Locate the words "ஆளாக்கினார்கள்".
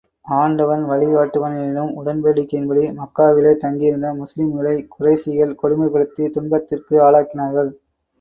7.01-7.71